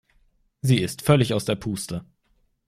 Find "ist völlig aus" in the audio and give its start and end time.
0.79-1.45